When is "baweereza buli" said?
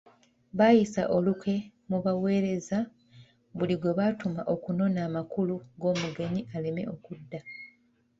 2.05-3.75